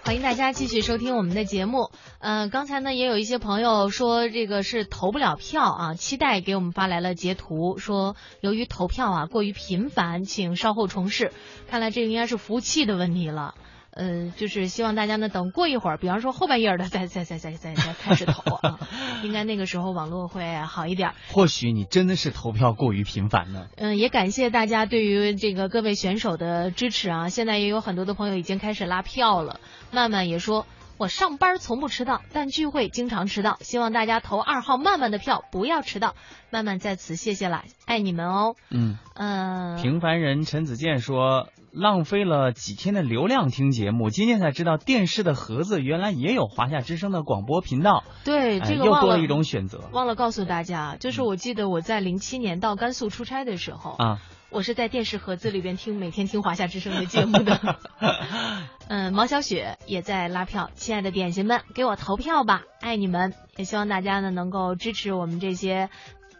[0.06, 1.90] 欢迎大家继续收听我们的节目。
[2.20, 11.32] 呃，刚才呢也有一些朋友说这个是投不了票啊，期待给我们发来了截图，说由于投票啊过于频繁，请稍后重试。
[11.68, 13.56] 看来这个应该是服务器的问题了。
[13.96, 18.78] 呃，就是希望大家呢等过一会儿，比方说后半夜的再再再再再再开始投啊，
[19.24, 21.12] 应该那个时候网络会好一点。
[21.32, 23.68] 或许你真的是投票过于频繁呢。
[23.76, 27.28] 嗯，也感谢大家对于这个各位选手的支持啊！
[27.30, 29.60] 现在也有很多的朋友已经开始拉票了。
[29.90, 30.66] 曼曼也说，
[30.98, 33.56] 我上班从不迟到，但聚会经常迟到。
[33.60, 36.14] 希望大家投二号曼曼的票，不要迟到。
[36.50, 38.54] 曼曼在此谢谢了，爱你们哦。
[38.70, 48.02] 嗯嗯、平凡人陈子健说，浪费了几天的流量听节目，今天才知道电视的盒子原来也有华夏之声的广播频道。
[48.24, 54.22] 对，哎这个又多了一种选择忘了告诉大家，就是我记得我在零七年到甘肃出差的时候，啊。
[54.48, 57.76] 我是在电视盒子里边听每天听华夏之声的节目的。
[58.88, 63.34] 嗯，毛小雪也在拉票，亲爱的点心们，给我投票吧，爱你们！
[63.56, 65.90] 也希望大家呢能够支持我们这些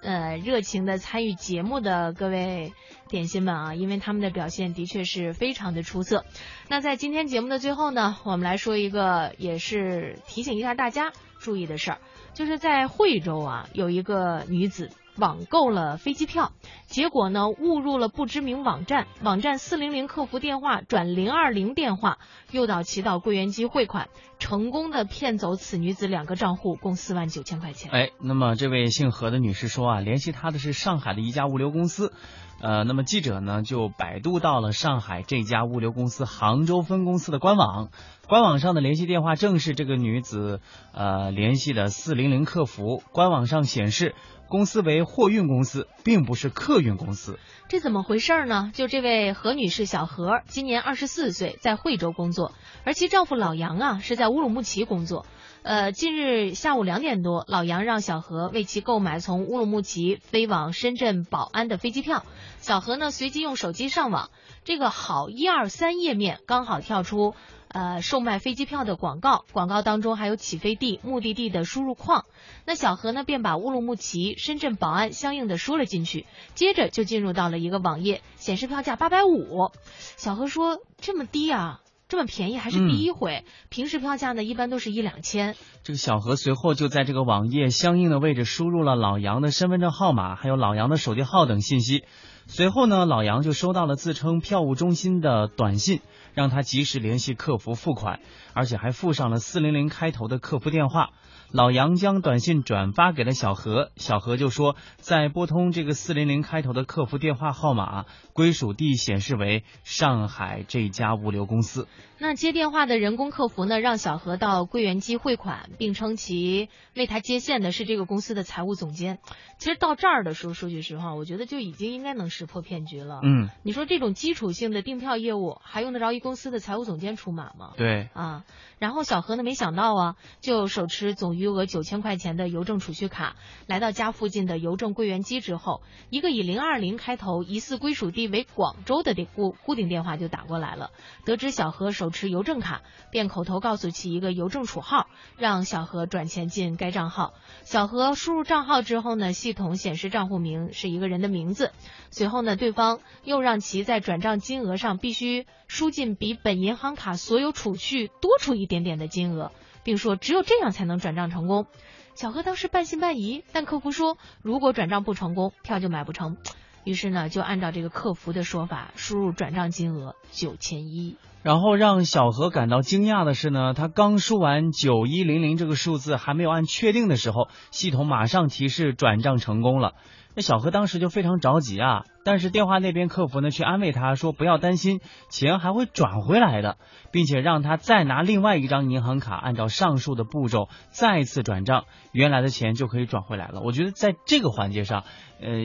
[0.02, 2.72] 呃热情的参与节目的各位
[3.08, 6.24] 点心们啊，因为他们的表现的确是非常的出色。
[6.68, 11.98] 那在今天节目的最后呢，我们来说一个也是提醒一下大家注意的事儿，
[12.34, 14.90] 就是在惠州啊有一个女子。
[15.18, 16.52] 网购了飞机票，
[16.86, 22.18] 结果呢误入了不知名网站，网站四零零客服电话转零二零电话，
[22.50, 24.08] 诱导其到柜员机汇款，
[24.38, 27.90] 成功的骗走此女子两个账户，共四万九千块钱。
[27.92, 32.12] 哎，那么这位姓何的女士说啊，联系她的是上海的一家物流公司。
[32.58, 37.90] 呃，那么记者呢就百度到了上海这家物流公司杭州分公司的官网，
[38.28, 40.62] 官网上的联系电话正是这个女子
[40.94, 44.14] 呃联系的四零零客服，官网上显示
[44.48, 47.38] 公司为货运公司，并不是客运公司。
[47.68, 48.70] 这怎么回事呢？
[48.74, 52.52] 就这位何女士，小何，今年二十四岁，在惠州工作，
[52.84, 55.26] 而其丈夫老杨啊是在乌鲁木齐工作。
[55.62, 62.24] 呃，近日下午两点多，老杨让小何为其购买从乌鲁木齐飞往深圳宝安的飞机票。
[62.60, 64.30] 小何呢随即用手机上网，
[64.66, 67.36] 这个好一二三页面刚好跳出
[67.68, 72.24] 呃售卖飞机票的广告，广告当中还有起飞地、目的地的输入框。
[72.64, 79.70] 那小何呢便把乌鲁木齐、深圳宝安相应的输了进去，接着就进入到了一个网页，显示票价八百五。
[80.16, 81.80] 小何说这么低啊？
[82.08, 85.54] 这么便宜还是第一回，平时票价呢一般都是一两千。
[85.84, 92.04] 这个小何随后就在这个网页相应的位置输入了老杨的身份证号码，还有老杨的手机号等信息。
[92.48, 96.00] 随后呢，老杨就收到了自称票务中心的短信，
[96.32, 98.20] 让他及时联系客服付款，
[98.54, 101.10] 而且还附上了四零零开头的客服电话。
[101.52, 111.88] 老杨将短信转发给了小何，小何就说在拨通这个四零零开头的客服电话号码，归属地显示为上海这家物流公司。
[112.18, 119.18] 那接电话的人工客服呢，让小何到柜员机汇款，并称其为他接线的是这个公司的财务总监。
[119.58, 123.20] 其实到这儿的时候，说句实话，我觉得就已经应该能识破骗局了。
[123.22, 127.72] 嗯，你说这种基础性的订票业务，还用得着一公司的财务总监出马吗？
[127.76, 128.44] 对啊，
[128.78, 133.36] 然后小何呢，没想到啊，就手持总余余额九千块钱的邮政储蓄卡，
[133.68, 140.90] 来到家附近的邮政柜员机之后，一个以零二零开头、疑似归属地为广州的固固定电话就打过来了。
[141.24, 145.06] 得知小何手持邮政卡，便口头告诉其一个邮政储号，
[145.36, 147.34] 让小何转钱进该账号。
[147.62, 151.72] 小何输入账号之后呢，系统显示账户名是一个人的名字。
[152.10, 159.52] 随后呢，对方又让其在转账金额上必须输进比本银行卡所有储蓄多出一点点的金额，
[159.84, 161.66] 并说只有这样才能转账成功。
[162.14, 166.38] 小何当时半信半疑，但客服说如果转账不成功，票就买不成。
[166.86, 171.16] 于是呢，就按照这个客服的说法，输入转账金额九千一。
[171.42, 179.94] 然后让小何感到惊讶的是呢，他刚输完九一零零这个数字，还没有按确定的时候，系统马上提示转账成功了。
[180.36, 186.76] 那小何当时就非常着急啊，但是电话那边客服呢却安慰他说不要担心，钱还会转回来的，
[187.10, 193.62] 并且让他再拿另外一张银行卡，按照上述的步骤再次转账，原来的钱就可以转回来了。
[193.62, 195.04] 我觉得在这个环节上，
[195.40, 195.58] 呃，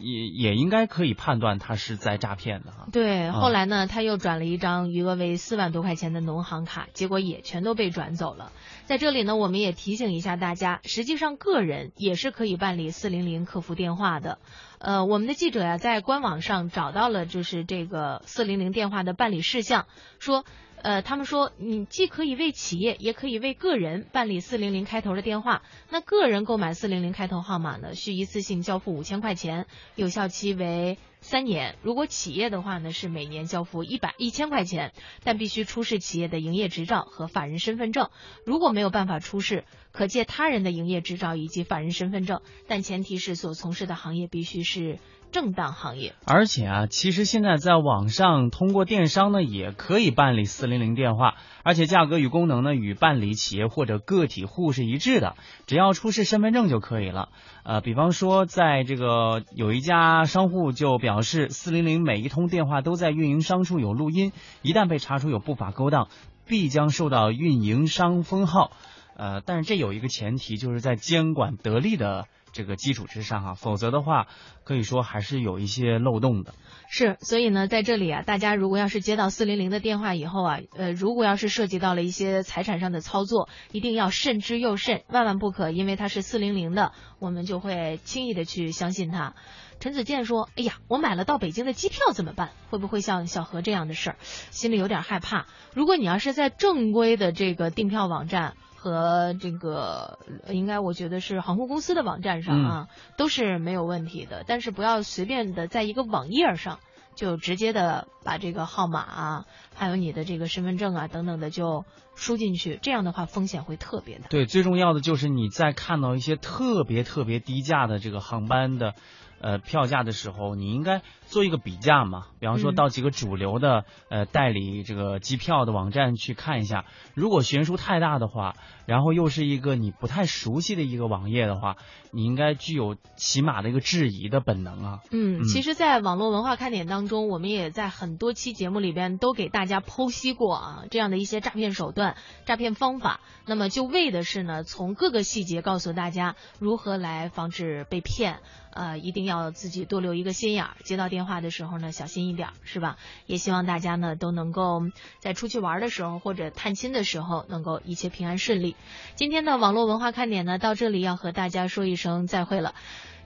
[0.00, 2.88] 也也应该可以判断他是在诈骗的哈。
[2.92, 8.52] 对，后来呢，他又转了一张余额为四万多块钱的农行卡，结果也全都被转走了。
[8.84, 14.38] 在这里呢，我们也提醒一下大家，实际上个人也是可以办理四零零客服电话的。
[14.78, 19.86] 呃，我们的记者呀，在官网上找到了就是这个四零零电话的办理事项，
[20.18, 20.44] 说。
[20.82, 25.62] 呃，他们说你既可以为企业，也可以为个人办理四零零开头的电话。
[25.90, 31.76] 那个人购买四零零开头号码呢，需一次性交付五千块钱，有效期为三年。
[31.82, 34.92] 如果企业的话呢，是每年交付一百一千块钱，
[35.24, 38.10] 但必须出示企业的营业执照和法人身份证。
[38.44, 44.98] 如果没有办法出示，可借他人的营业执照以及法人身份证，但前提是所从事的行业必须是。
[45.30, 57.28] 正当行业，而且啊，其实现在在网上通过电商呢，也可以办理四零零电话，而且价格与功能呢与办理企业或者个体户是一致的，只要出示身份证就可以了。
[57.62, 66.08] 呃，比方说，在这个有一家商户就表示，四零零每一通电话都在运营商处有录音，一旦被查出有不法勾当，
[66.46, 68.70] 必将受到运营商封号。
[69.16, 72.26] 呃，但是这有一个前提，就是在监管得力的。
[72.58, 74.26] 这个基础之上哈，否则的话，
[74.64, 76.54] 可以说还是有一些漏洞的。
[76.88, 86.90] 是，所以呢，在这里啊，大家如果要是接到四零零的电话以后啊，呃，如果要是涉及到了一些财产上的操作，一定要慎之又慎，万万不可，因为它是四零零的，
[87.20, 89.34] 我们就会轻易的去相信它。
[89.78, 92.50] 陈子健说：“哎呀，我买了到北京的机票怎么办？
[92.70, 94.16] 会不会像小何这样的事儿？
[94.50, 95.46] 心里有点害怕。
[95.76, 104.44] 如果你要是在正规的这个订票网站。”和这个应该我觉得是航空公司的网站上啊，都是没有问题的。
[104.46, 106.78] 但是不要随便的在一个网页上
[107.16, 114.28] 就直接的把这个号码啊，还有你的这个身份证啊等等的就输进去，这样的话风险会特别大。
[114.28, 118.94] 对，最重要的就是你在看到一些特别特别低价的这个航班的。
[119.40, 122.26] 呃，票价的时候，你应该做一个比价嘛。
[122.40, 126.84] 比方说到几个主流的呃代理这个机票的网站去看一下，
[127.14, 128.54] 如果悬殊太大的话，
[128.86, 131.76] 然后又是一个你不太熟悉的一个网页的话，
[132.10, 135.00] 你应该具有起码的一个质疑的本能啊。
[135.10, 143.20] 嗯，其实，在网络文化看点当中，我们也在很多期节目里边都给大家剖析过啊这样的一些诈骗手段、诈骗方法。
[143.46, 148.40] 那么就为的是呢，从各个细节告诉大家如何来防止被骗。
[148.72, 152.96] 呃，一定要自己多留一个心眼儿，接到电话的时候呢，小心一点，是吧？
[153.26, 154.82] 也希望大家呢都能够
[155.18, 158.76] 在出去玩的时候或者探亲的时候，能够一切平安顺利。
[159.14, 162.74] 今天的网络文化看点呢，到这里要和大家说一声再会了，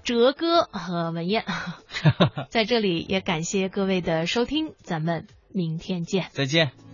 [0.04, 1.44] 哲哥和文艳，
[2.50, 6.92] 在这里也感谢各位的收听，咱们明天见，再见。